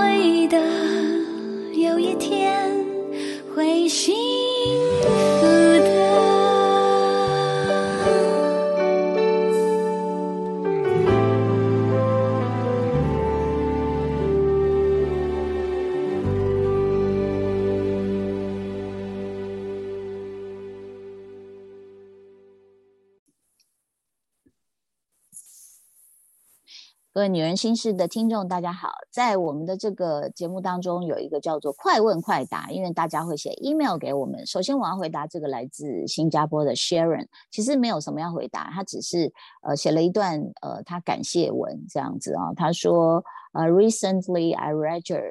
[0.00, 0.58] 会的
[1.74, 2.66] 有一天
[3.54, 4.14] 会醒
[27.20, 28.88] 各位女人心事的听众，大家好。
[29.10, 34.46] 在我们的这个节目当中，有一个叫做“快问快答”，因为大家会写 email 给我们。
[34.46, 42.54] 首先，我要回答这个来自新加坡的 Sharon，其实没有什么要回答，他只是呃写了一段呃他感谢文这样子啊。
[42.56, 45.22] 他说：“呃，recently I read your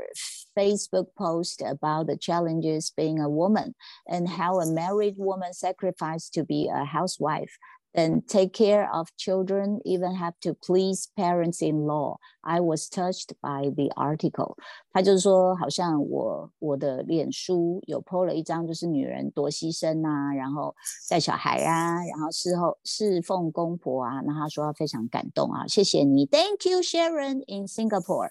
[0.53, 3.73] Facebook post about the challenges being a woman
[4.05, 7.49] and how a married woman sacrificed to be a housewife。”
[7.93, 12.17] And take care of children, even have to please parents-in-law.
[12.41, 14.55] I was touched by the article.
[14.91, 20.75] 他就是说，好像我我的脸书有 po 了一张，就是女人多牺牲啊，然后
[21.09, 28.29] 带小孩啊，然后事后侍奉公婆啊，那他说他非常感动啊，谢谢你，Thank you Sharon in Singapore。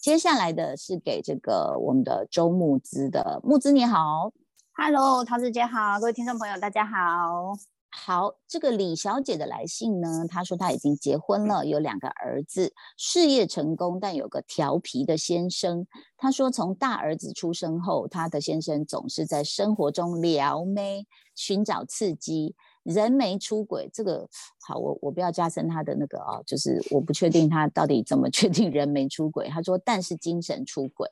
[0.00, 4.32] 接下来的是给这个我们的周木之的木之你好
[4.74, 7.77] ，Hello，陶子姐好，各位听众朋友大家好。
[8.00, 15.84] 好，这个李小姐的来信呢，她说她已经结婚了，有两个儿子，事业成功，但有个调皮的先生。
[16.16, 22.54] 她说从大儿子出生后，她的先生总是在生活中撩妹，寻找刺激。
[22.88, 24.26] 人没出轨，这个
[24.66, 29.46] 好，我我不要加深他的那个啊，就是我不确定他到底怎么确定人没出轨。
[29.48, 31.06] 他说，但是精神出轨，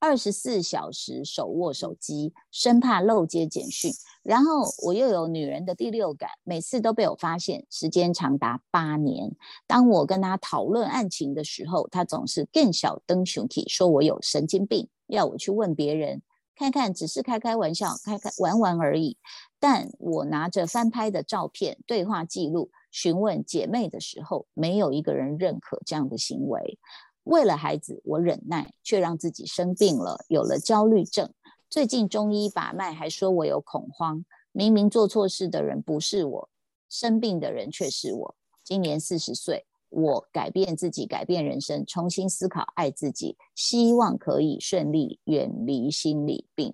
[0.00, 3.92] 二十四小时手握手机，生怕漏接简讯。
[4.24, 9.30] 然后我又有女人的第六感，每次都被我发现，时间长达八年。
[9.68, 16.22] 当我跟他讨论案情的时候，他总是更小灯熊体，说我有神经病，要我去问别人。
[16.60, 19.16] 看看，只是开开玩笑，开开玩玩而已。
[19.58, 26.78] 但我拿着翻拍的照片、对话记录询问姐妹的时候，没有一个人认可这样的行为。
[27.22, 31.32] 为了孩子，我忍耐，却让自己生病了，有了焦虑症。
[31.70, 34.22] 最近中医把脉，还说我有恐慌。
[34.52, 36.50] 明明做错事的人不是我，
[36.90, 38.34] 生病的人却是我。
[38.62, 39.64] 今年四十岁。
[39.90, 46.72] 我改变自己，改变人生，重新思考，爱自己，希望可以顺利远离心理病。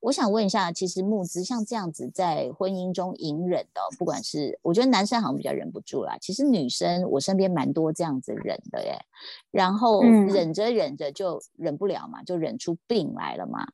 [0.00, 8.98] 我想问一下，其实木子像这样子在婚姻中隐忍的，不管是我觉得男生好像比较忍不住啦，其实女生我身边蛮多这样子忍的耶，
[9.50, 13.66] 然后忍着忍着就忍不了嘛，就忍出病来了嘛。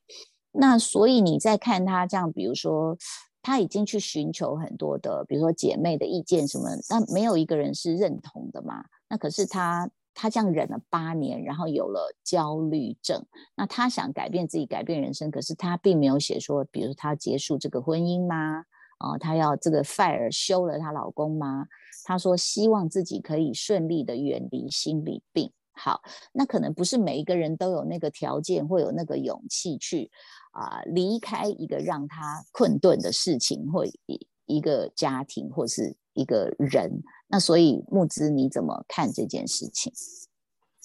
[0.52, 2.96] 那所以你在看他这样，比如说。
[3.44, 8.82] 他已经去寻求很多的，比如说姐妹的意见什么，那没有一个人是认同的嘛。
[9.06, 13.22] 那可是他，他这样忍了八年，然后有了焦虑症。
[13.54, 18.64] 那他想改变自己，改变人生，可是他并没有写说，比如他结束这个婚姻吗？
[18.96, 21.66] 啊，他要这个 fire 休了她老公吗？
[22.04, 25.52] 他说希望自己可以顺利的远离心理病。
[25.74, 26.00] 好，
[26.32, 30.10] 那可能不是每一个人都有那个条件会有那个勇气去。
[30.56, 39.92] 啊，离开一个让他困顿的事情，或一一个家庭，或是一个人，那所以木之你怎么看这件事情？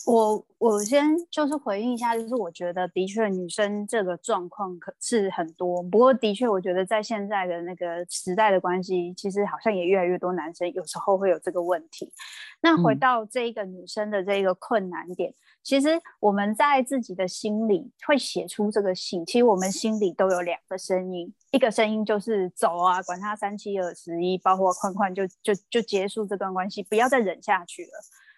[0.06, 12.12] 我我先就是回应一下，就是我觉得的确女生这个状况可是很多，不过的确我觉得在现在的那个时代的关系，其实好像也越来越多男生有时候会有这个问题。
[12.62, 15.34] 那回到这一个女生的这个困难点，
[15.64, 27.92] 其实我们在自己的心里会写出这个信，其实我们心里都有两个声音，一个声音就是走啊，管他三七二十一，包括宽宽就就就结束这段关系，不要再忍下去了。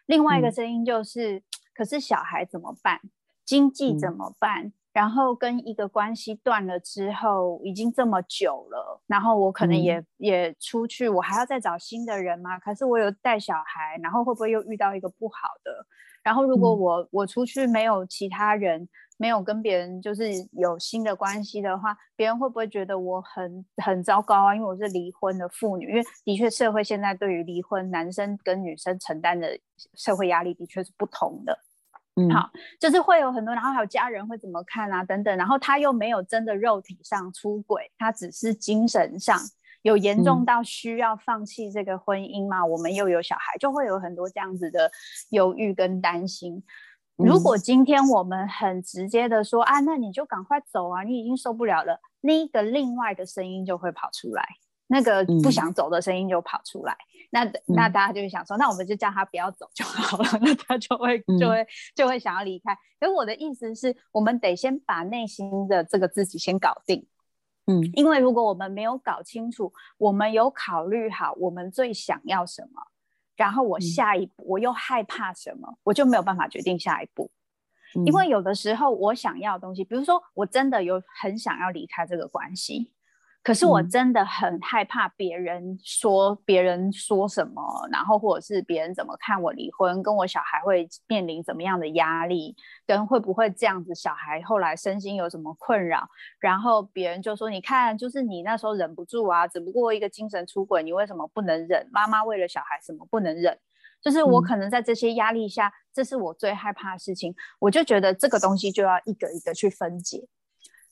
[0.06, 3.00] 另外一个声音就是，可是小孩怎么办？
[3.46, 4.74] 经济怎么办？
[4.94, 12.60] 然后跟一个关系断了之后，已经这么久了，然后我可能也也出去，我还要再找新的人吗？
[12.60, 15.86] 可是我有带小孩，然后会不会又遇到一个不好的？
[16.24, 18.88] 然后如果我我出去没有其他人？
[19.22, 24.56] 没有跟别人就是有新的关系的话，别人会不会觉得我很很糟糕啊？
[24.56, 29.48] 因为我是离婚的妇女，因为的确社会现在对于离婚男生跟女生承担的
[29.94, 31.56] 社会压力的确是不同的。
[32.16, 35.04] 嗯，好，就是会有很多，然后还有家人会怎么看啊？
[35.04, 39.38] 等等，然后他又没有真的肉体上出轨，他只是精神上
[39.84, 42.66] 有严重到需要放弃这个婚姻嘛？
[42.66, 44.92] 我们又有小孩，就会有很多这样子的
[45.30, 46.64] 犹豫跟担心。
[47.18, 54.44] 如果今天我们很直接的说啊，那你就赶快走啊，你已经受不了了，那个另外的声音就会跑出来，
[54.88, 56.98] 那个不想走的声音就跑出来。
[57.34, 62.76] 那那大家就会想说，那我们就叫他不要走就好了， 那他就会就会就会想要离开。
[63.00, 67.08] 可是我的意思是，我们得先把内心的这个自己先搞定。
[67.68, 72.82] 嗯，因为如果我们没有搞清楚，我们有考虑好我们最想要什么，
[73.42, 77.32] 然后我下一步我又害怕什么，我就没有办法决定下一步。
[78.06, 82.92] 因为有的时候我想要的东西，比如说我真的有很想要离开这个关系。
[83.44, 92.56] 可是我真的很害怕别人说别人说什么，然后或者是别人怎么看我离婚，跟我小孩会面临怎么样的压力，
[92.86, 96.08] 跟会不会这样子，小孩后来身心有什么困扰，
[96.40, 101.90] 然后别人就说，你看，就是你那时候忍不住啊，只不过一个精神出轨，你为什么不能忍？
[101.92, 103.58] 妈妈为了小孩什么不能忍？
[104.04, 110.28] 就是我可能在这些压力下，这是我最害怕的事情，我就觉得这个东西就要一个一个去分解。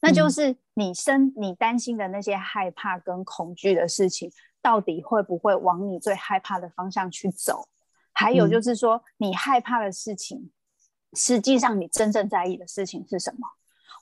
[0.01, 4.31] 那就是你生你担心的那些害怕跟恐惧的事情，
[4.61, 7.67] 到底会不会往你最害怕的方向去走？
[8.13, 10.51] 还有就是说，你害怕的事情，
[11.13, 13.47] 实际上你真正在意的事情是什么？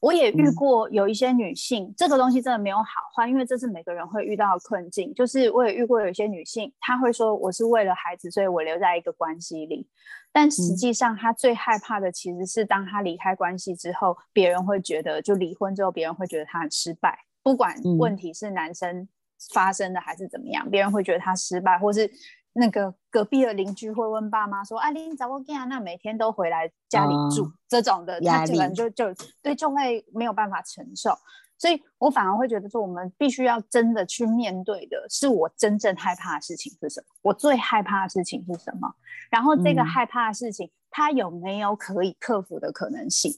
[0.01, 2.85] 我也遇过有一些女性，这个东西真的没有好
[3.15, 5.13] 坏，因为这是每个人会遇到的困境。
[5.13, 9.87] 就是我也遇过有一些女性，她会说我是为了孩子，所以我留在一个关系里。
[10.31, 17.17] 但实际上，她最害怕的其实是当她离开关系之后，别人会觉得就离婚之后，别人会觉得她很失败。
[17.41, 19.07] 不管问题是男生
[19.53, 22.09] 发生的还是怎么样，别人会觉得她失败，或是。
[22.59, 25.65] 那个隔壁的邻居会问爸妈说：“啊，你找我干啊？
[25.65, 29.05] 那每天都回来家里住这种的，他可能就就
[29.43, 31.11] 对，就会没有办法承受。
[31.59, 38.91] 所以我反而会觉得说，我们必须要真的去面对的是我真正害怕的事情是什么，我最害怕的事情是什么，
[39.29, 43.31] 然后这个害怕的事情，它有没有可以克服的可能性？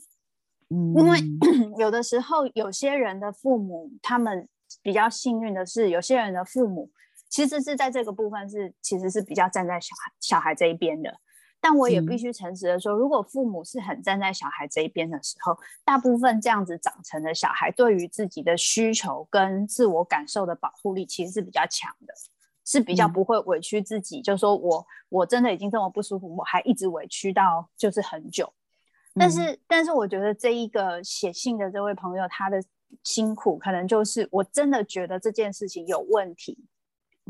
[0.69, 1.19] 嗯，因为
[1.77, 4.47] 有的时候有些人的父母，他们
[4.81, 6.89] 比较幸运的是，有些人的父母。
[7.29, 11.15] 其实是在这个部分是，其实是比较站在小孩小孩这一边的，
[11.61, 22.13] 但我也必须诚实的说，如果父母是很站在小孩这一边的时候，大部分这样子长成的小孩，对于自己的需求跟自我感受的保护力，其实是比较强的，
[22.65, 28.51] 是比较不会委屈自己，就说我我真的已经这么不舒服，我还一直委屈到就是很久。
[29.13, 32.63] 但是但是我觉得这一个写信的这位朋友，他的
[33.03, 36.57] 辛苦可能就是我真的觉得这件事情有问题。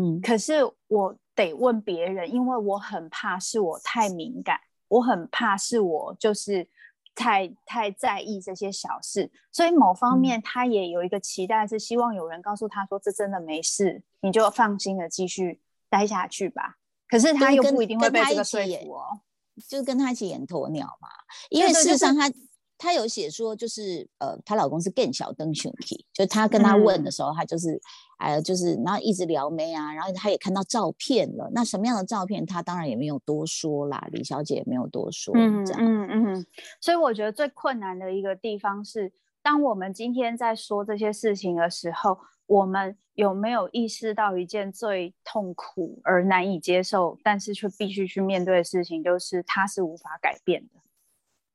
[0.02, 4.58] 嗯，可是我得问别人，因为我很怕是我太敏感，
[4.88, 6.66] 我很怕是我就是
[7.14, 15.60] 太太在意这些小事，所以某方面他也有一个期待，是希望有人告诉他说这真的没事，你就放心的继续
[15.90, 16.78] 待下去吧。
[17.10, 19.20] 可是他又不一定会被这个说服哦，
[19.68, 21.10] 就是跟他一起演鸵鸟嘛，
[21.50, 22.32] 因为事实上他。
[22.80, 27.80] 她有写说，就是呃，她老公是更小灯熊 key，就她跟他问的时候，她就是，
[28.18, 31.52] 哎，就是然后一直撩妹啊，然后她也看到照片了。
[31.54, 35.34] 那什么样的照片，她当然也没有多说啦，李小姐也没有多说。
[35.38, 36.46] 嗯嗯嗯。
[36.80, 39.12] 所以我觉得最困难的一个地方是，
[39.42, 50.80] 当我们今天在说这些事情的时候，我们有没有意识到一件最痛苦而难以接受，但是却必须去面对的事情，就是它是无法改变的。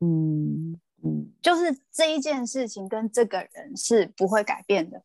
[0.00, 0.78] 嗯。
[1.04, 5.02] 嗯，就是这一件事情跟这个人是不会改变的，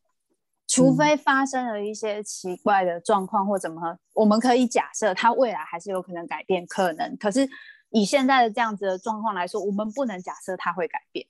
[0.66, 7.18] 除非发生了一些奇怪的状况或怎么，我们可以假设他未来还是有可能改变，可能。
[7.18, 7.50] 可是
[7.90, 11.28] 以现在的这样子的状况来说，我们不能假设他会改变。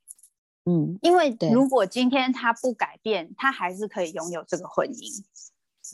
[0.65, 5.23] 嗯，因为如果今天他不改变，他还是可以拥有这个婚姻。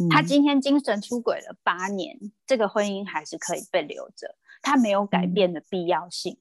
[0.10, 6.38] 他今天精神出轨了八年，这个婚姻还是可以被留着，他没有改变的必要性。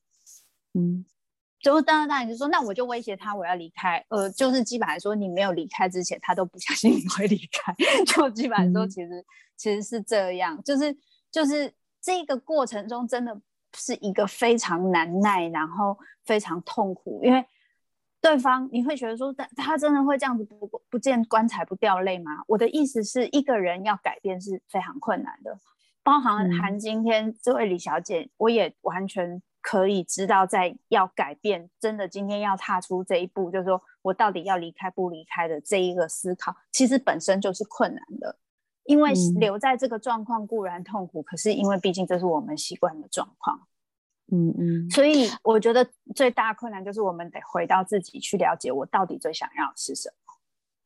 [0.72, 1.04] 嗯。
[1.64, 4.04] 就当然当然就说，那我就威胁他我要离开。
[4.10, 7.74] 呃，就是基本上说，你没有离开之前，他都不相信你会离开。
[8.04, 9.24] 就基本上说，其实
[9.56, 10.94] 其实是这样，就是
[11.30, 13.40] 就是这个过程中真的
[13.74, 17.42] 是一个非常难耐，然后非常痛苦，因为
[18.20, 22.32] 对方你会觉得说，他他真的会这样子不不见棺材不掉泪吗？
[22.46, 25.58] 我的意思是，一个人要改变是非常困难的，
[26.02, 29.42] 包含含今天这位李小姐，我也完全。
[29.64, 38.36] 可以知道，在要改变，真的今天要踏出这一步，就是说我到底要离开不离开的这一个思考，其实本身就是困难的。
[38.84, 43.66] 因为留在这个状况固然痛苦，可是因为毕竟这是我们习惯的状况，
[44.30, 50.34] 嗯嗯，所以我觉得最大困难就是我们得回到自己去了解，我到底最想要的是什么。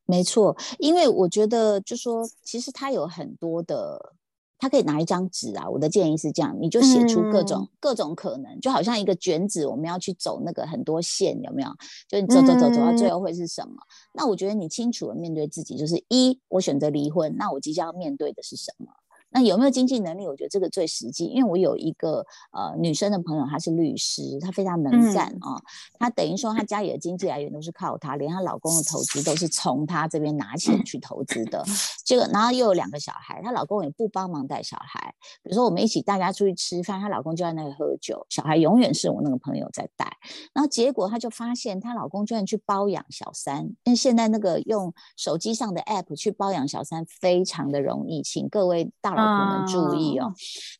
[0.04, 4.14] 没错，因为我觉得就说，其实它有很多的。
[4.58, 11.68] 他可以拿一张纸啊，我的建议是这样，你就写出各种各种可能，就好像一个卷纸，我们要去走那个很多线，有没有？
[12.08, 13.74] 就你走走走走到最后会是什么？
[14.12, 18.86] 那我觉得你清楚的面对自己，就是一，我选择离婚，那我即将要面对的是什么？
[19.30, 20.26] 那有没有经济能力？
[20.26, 25.60] 我觉得这个最实际，因为我有一个呃女生的朋友，她是律师，她非常能干啊。
[25.98, 31.64] 她等于说她家里的经济来源都是靠她，连她老公的投资都是从她这边拿钱去投资的。
[32.04, 35.14] 这个，然后又有两个小孩，她老公也不帮忙带小孩。
[35.42, 40.10] 比如说我们一起大家出去吃饭，她老公就在那里喝酒，小孩永远是我那个朋友在带。
[40.54, 50.32] 然后结果她就发现她老公居然去包养小三，因为现在那个用手机上的 app 去包养小三非常的容易，请各位大老婆们注意哦。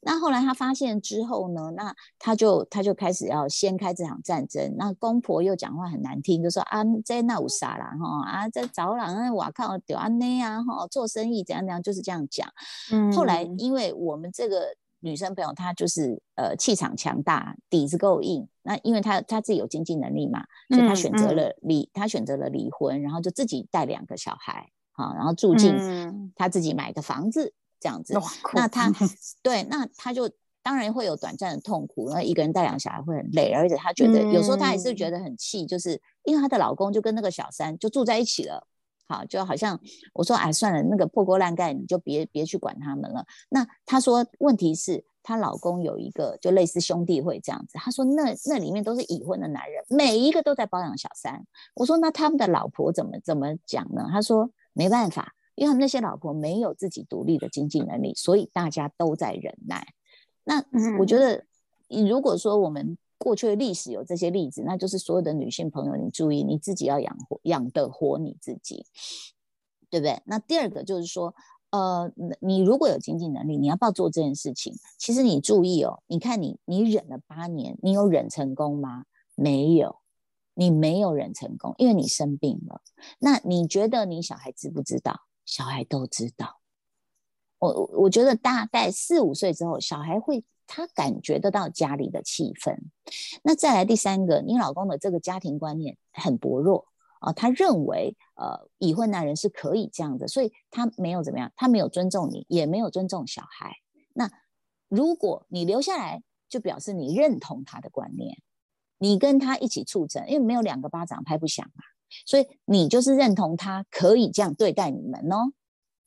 [0.02, 4.74] 那后来他发现之后呢，那他就他就开始要掀开这场战争。
[4.78, 12.48] 那公婆又讲话很难听，就说啊在那有啥啦哈啊在早朗啊我靠丢安内啊哈做生意怎样怎样就是这样讲。
[12.92, 18.48] 嗯，后来因为我们这个女生朋友她就是呃气场强大，底子够硬。
[18.62, 27.54] 那因为她她自己有经济能力嘛，所以她选择了离她选择了离婚，然后就自己带两个小孩啊，然后住进她自己买的房子。
[27.80, 28.14] 这样子，
[28.54, 28.92] 那他
[29.42, 30.30] 对，那他就
[30.62, 38.66] 当然会有短暂的痛苦，那一个人带两个小孩会很累，而且他觉得有时候他也是觉得很气，就是因为她的老公就跟那个小三就住在一起了，
[39.08, 39.80] 好，就好像
[40.12, 43.24] 我说哎算了，那个破锅烂盖你就别别去管他们了。
[43.48, 51.46] 那她说问题是她老公有一个就类似兄弟会这样子，她说那那里面都是已婚的男人，每一个都在包养小三。
[51.74, 54.08] 我说那他们的老婆怎么怎么讲呢？
[54.10, 55.34] 她说没办法。
[55.58, 59.84] 因为他们那些老婆没有自己独立的经济能力，所以大家都在忍耐。
[60.44, 60.64] 那
[61.00, 61.44] 我觉得，
[62.08, 68.86] 如果说我们过去的历史有这些例子，那就是所有的女性朋友，你注意你自己要养活养得活你自己，
[69.90, 70.22] 对不对？
[70.24, 71.34] 那第二个就是说，
[71.70, 72.08] 呃，
[72.40, 74.72] 你如果有经济能力，你要不要做这件事情？
[74.96, 79.06] 其实你注意哦，你看你你忍了八年，你有忍成功吗？
[79.34, 79.96] 没有，
[80.54, 82.80] 你没有忍成功，因为你生病了。
[83.18, 85.22] 那你觉得你小孩知不知道？
[85.48, 86.60] 小孩都知道，
[87.58, 92.76] 我我觉得大概四五岁之后，小孩会他感觉得到家里的气氛。
[93.42, 96.86] 那再来第三个，你老公的这个家庭观念很薄弱
[97.20, 103.74] 啊，他认为呃已婚男人是可以这样的，所以他没有怎么样，他没有尊重你，也没有尊重小孩。
[104.12, 104.30] 那
[104.88, 108.36] 如果你留下来，就表示你认同他的观念，
[108.98, 111.82] 你跟他一起促成，因为没有两个巴掌拍不响嘛。
[112.26, 115.52] 所以你就是认同他可以这样对待你们哦，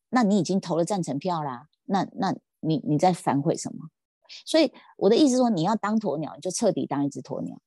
[0.10, 3.90] 那你已经投了赞成票啦，那那你你在反悔什么？
[4.46, 7.60] 所以我的意思说，你要当鸵鸟，你就彻底当一只鸵鸟，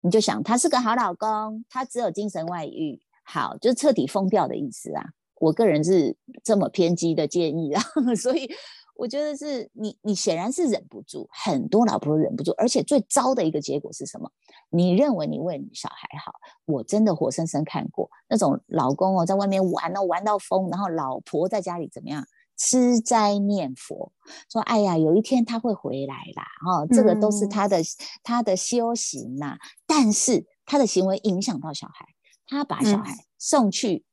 [0.00, 5.10] 你就想他是个好老公，他只有精神外遇，好，就彻底疯掉的意思啊。
[5.36, 7.82] 我个人是这么偏激的建议啊，
[8.20, 8.50] 所以。
[8.94, 14.30] 我觉得是你，你显然是忍不住，很多老婆忍不住，而且最糟的一个结果是什么？
[14.72, 16.32] 你认为你为你小孩好，
[16.64, 18.10] 我真的活生生看过。
[18.28, 22.26] 那种老公哦，在外面玩哦，玩到疯，然后老婆在家里怎么样
[22.56, 24.12] 吃斋念佛，
[24.50, 27.82] 说哎呀，有一天他会回来啦，哦，这个都是他的
[28.22, 32.06] 他的修行呐，但是他的行为影响到小孩，
[32.46, 34.04] 他把小孩送去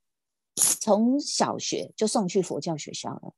[0.56, 3.34] 从小学就送去佛教学校了。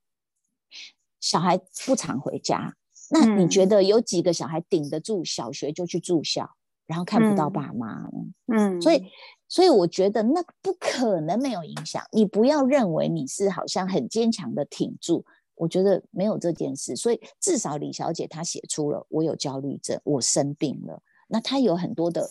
[1.19, 2.75] 小孩不常回家，
[3.11, 6.55] 那你觉得有几个小孩顶得住小学就去住校，
[6.91, 8.05] 然后看不到爸妈？
[8.53, 9.01] 嗯，所以，
[9.47, 12.03] 所以我觉得那不可能没有影响。
[12.11, 15.23] 你不要认为你是好像很坚强的挺住，
[15.55, 16.93] 我觉得没有这件事。
[16.97, 22.29] 所以至少李小姐她写出了我有焦虑症，我生病了，那她有很多的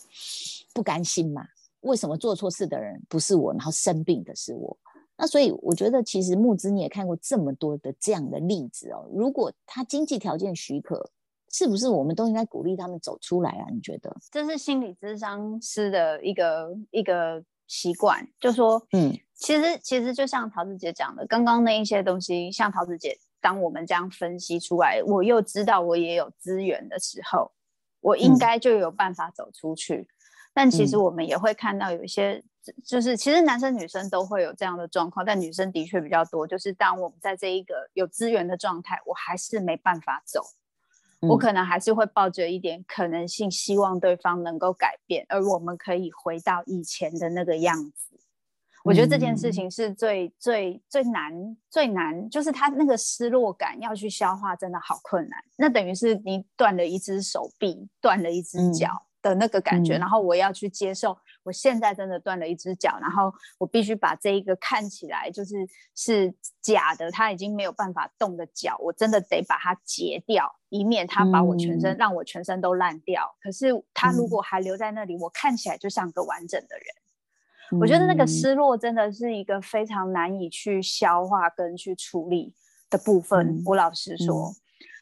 [0.75, 1.43] 不甘心嘛？
[1.81, 4.77] 为什么做错事的人不是我，然后生病的是我？
[5.17, 9.09] 那所以我觉得，其实木子你也看过这么多的这样的例子哦。
[9.11, 11.11] 如果他经济条件许可，
[11.51, 13.67] 是不是我们都应该鼓励他们走出来啊？
[13.73, 14.15] 你觉得？
[14.31, 27.53] 这是心理咨商师的一个一个习惯，就说，嗯，其实其实就像桃子姐讲的，刚刚那一些东西，像桃子姐，当我们这样分析出来，我又知道我也有资源的时候，
[28.01, 30.09] 我应该就有办法走出去。
[30.53, 32.43] 但其实我们也会看到有一些。
[32.85, 36.47] 就是其实男生女生都会有这样的状况，但女生的确比较多。
[36.47, 40.43] 就是当我们在这一个有资源的状态，我还是没办法走，
[41.21, 48.19] 我可能还是会抱着一点可能性，希望对方能够改变，而我们可以回到以前的那个样子。
[48.83, 55.39] 我觉得这件事情是最最最难最难，就是他那个失落感要去消化，真的好困难。
[55.59, 61.17] 那等于是你断了一只手臂，断了一只脚的那个感觉，然后我要去接受。
[61.43, 65.57] 我现在真的断了一只脚，然后我必须把这一个看起来就是
[65.95, 73.35] 是假的，它已经没有办法动的脚，我真的得把它截掉，以免它把我全身让我全身都烂掉。
[73.43, 77.81] 可是它如果还留在那里，我看起来就像个完整的人。
[77.81, 82.53] 我觉得那个失落真的是一个非常难以去消化跟去处理
[82.91, 83.63] 的部分。
[83.65, 84.53] 我老实说，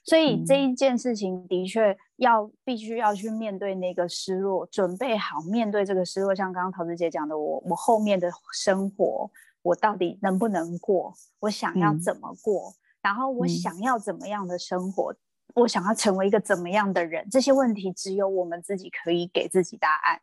[0.08, 6.34] 所以这一件事情的确要必须要去面对那个失落，准备好面对这个失落。
[6.34, 11.12] 像刚刚桃子姐讲的，我我后面的生活，我到底能不能过？
[11.40, 12.72] 我想要怎么过？
[13.02, 15.14] 然后我想要怎么样的生活？
[15.54, 17.28] 我想要成为一个怎么样的人？
[17.30, 20.20] 这些问题只有我们自己可以给自己答案。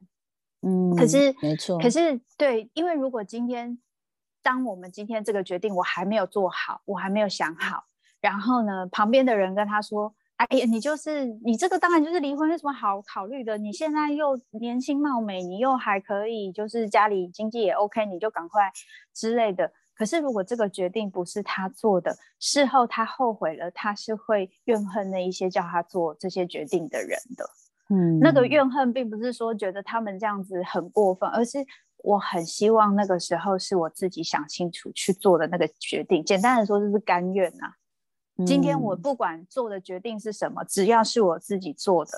[0.61, 3.77] 嗯，可是没错，可是对，因为如果今天，
[4.41, 7.83] 当我们今天这个决定我还没有做好，我还没有想好，
[8.25, 13.55] 然后呢，旁边的人跟他说：“哎呀，你就是你这个当然就是离婚，有什么好考虑的？
[13.55, 18.71] 你现在又年轻貌美，你又还可以，就是家里经济也 OK，你就赶快
[19.13, 27.45] 之类的。”可是，如果这个决定不是他做的，事后他后悔了，他是会怨恨那一些叫他做这些决定的人的。
[27.91, 31.59] 嗯，那个怨恨并不是说觉得他们这样子很过分，而是
[32.03, 36.25] 我很希望那个时候是我自己想清楚去做的那个决定。
[36.25, 37.67] 简单的说，就是甘愿呐。
[38.45, 42.11] 今天我不管做的决定是什么，只要是我自己做的，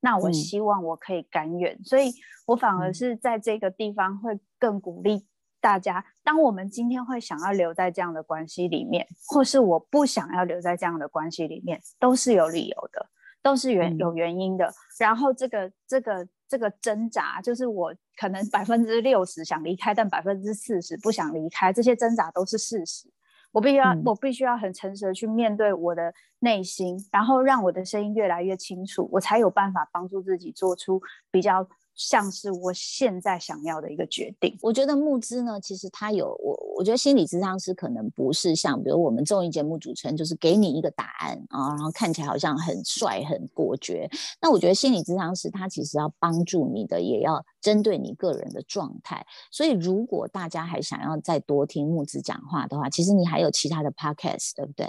[0.00, 1.82] 那我希望我可以甘愿。
[1.84, 2.12] 所以
[2.46, 5.26] 我反而是在这个地方会更鼓励。
[5.60, 13.08] 大家，当我们今天会想要留在这样的关系里面，或是我不想要留在这样的关系里面，都是有理由的，
[13.42, 14.72] 都是原有原因的。
[15.00, 23.12] 然后这个这个这个挣扎，就是我可能百分之六十想离开，但百分之四十不想离开，这些挣扎都是事实。
[23.52, 31.00] 我必须要，我必须要很诚实的去面对我的内心，然后让我的声音越来越清楚，我才有办法帮助自己做出
[31.30, 31.68] 比较。
[31.98, 34.56] 像是我现在想要的一个决定。
[34.62, 44.08] 我觉得募资呢，其实它有我，我觉得心理咨商师可能不是像，比如我们综艺节目主持人，就是给你一个答案啊，然后看起来好像很帅、很果决。
[44.40, 49.26] 那我觉得心理咨商师他其实要帮助你的，也要针对你个人的状态。
[49.50, 54.88] 所以如果大家还想要再多听木子讲话的话，其实你还有其他的 podcast，对不对？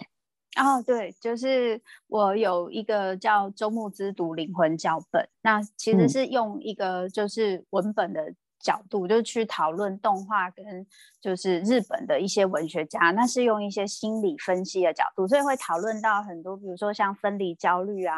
[0.58, 10.86] 哦，对，就是我有一个叫周牧之读灵魂脚本，那其实是用一个就是文本的角度，就去讨论动画跟
[11.22, 18.16] 就是日本的一些文学家，那是用一些心理分析的角度，所以会讨论到很多，比如说像分离焦虑啊、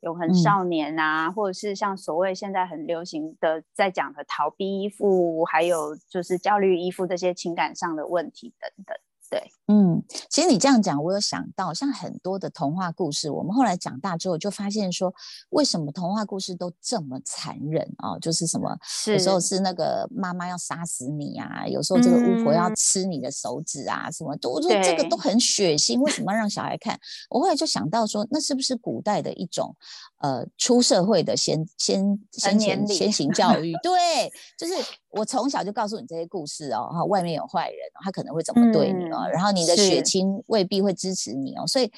[0.00, 8.96] 永恒少年啊，或者是像所谓现在很流行的在讲的逃避依附，还有就是焦虑依附这些情感上的问题等等。
[9.32, 15.10] 对，嗯，其实你这样讲，我有想到，像很多的童话故事，我们后来长大之后就发现说，
[15.48, 18.18] 为什么童话故事都这么残忍啊？
[18.18, 27.00] 就是什么，有时候是那个妈妈要杀死你啊，有时候这个巫婆要吃你的手指啊，什么，都说这个都很血腥，为什么要让小孩看？
[27.30, 29.74] 我后来就想到说，那是不是古代的一种
[30.18, 33.72] 呃出社会的先先先前先行教育？
[33.82, 34.74] 对，就是
[35.12, 39.28] 我从小就告诉你这些故事哦，哈，外面有坏人，他可能会怎么对你哦。
[39.30, 41.90] 然后你的血亲未必会支持你哦，所以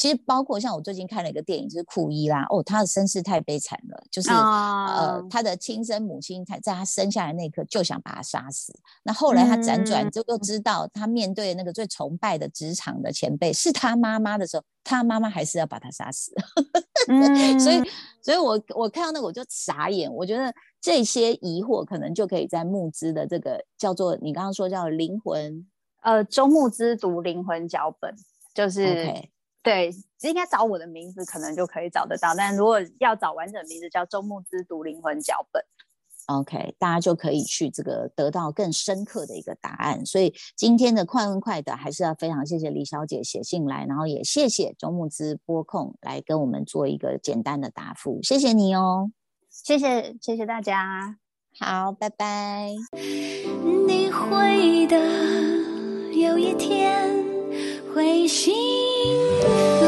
[0.00, 16.32] 其实包括像我最近看了一个电影，就是库伊拉哦，他的身世太悲惨了，就是呃他的亲生母亲在在他生下来那一刻就想把他杀死，那后来他辗转就又知道他面对那个最崇拜的职场的前辈是他妈妈的时候，他妈妈还是要把他杀死，
[17.60, 17.82] 所以
[18.22, 25.66] 所以我我看到那个我就傻眼，我觉得这些疑惑可能就可以在募资的这个叫做你刚刚说叫灵魂。
[26.00, 28.16] 呃，周牧之读灵魂脚本，
[28.54, 29.04] 就是
[29.62, 29.90] 对，
[30.22, 32.34] 应该找我的名字可能就可以找得到。
[32.34, 35.62] 但如果要找完整名字，叫周牧之读灵魂脚本
[36.28, 40.06] ，OK，大家就可以去这个得到更深刻的一个答案。
[40.06, 49.10] 所以今天的快问快答还是要非常谢谢李小姐写信来，然后也谢谢周牧之播控来跟我们做一个简单的答复，谢谢你哦，
[49.50, 51.18] 谢谢谢谢大家，
[51.58, 52.72] 好，拜拜。
[53.86, 54.96] 你会的。
[56.12, 57.08] 有一天
[57.94, 58.89] 会醒。
[59.42, 59.79] Thank you.